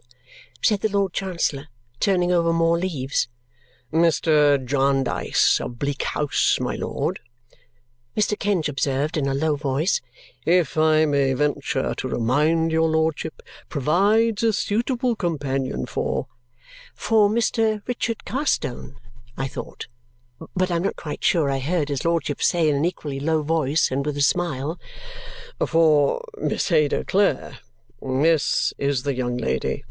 said 0.63 0.81
the 0.81 0.89
Lord 0.89 1.13
Chancellor, 1.13 1.67
turning 1.99 2.31
over 2.31 2.51
more 2.51 2.75
leaves. 2.75 3.27
"Mr. 3.93 4.57
Jarndyce 4.57 5.61
of 5.63 5.77
Bleak 5.77 6.01
House, 6.01 6.57
my 6.59 6.73
lord," 6.75 7.19
Mr. 8.17 8.35
Kenge 8.35 8.67
observed 8.67 9.15
in 9.15 9.27
a 9.27 9.35
low 9.35 9.55
voice, 9.55 10.01
"if 10.43 10.75
I 10.75 11.05
may 11.05 11.33
venture 11.33 11.93
to 11.93 12.07
remind 12.07 12.71
your 12.71 12.89
lordship, 12.89 13.43
provides 13.69 14.41
a 14.41 14.53
suitable 14.53 15.15
companion 15.15 15.85
for" 15.85 16.25
"For 17.07 17.29
Mr. 17.29 17.83
Richard 17.87 18.25
Carstone?" 18.25 18.95
I 19.37 19.47
thought 19.47 19.85
(but 20.55 20.71
I 20.71 20.77
am 20.77 20.81
not 20.83 20.95
quite 20.95 21.23
sure) 21.23 21.47
I 21.51 21.59
heard 21.59 21.89
his 21.89 22.03
lordship 22.03 22.41
say 22.41 22.67
in 22.67 22.75
an 22.75 22.85
equally 22.85 23.19
low 23.19 23.43
voice 23.43 23.91
and 23.91 24.03
with 24.03 24.17
a 24.17 24.21
smile. 24.23 24.79
"For 25.63 26.25
Miss 26.37 26.71
Ada 26.71 27.03
Clare. 27.05 27.59
This 28.01 28.73
is 28.79 29.03
the 29.03 29.13
young 29.13 29.37
lady. 29.37 29.79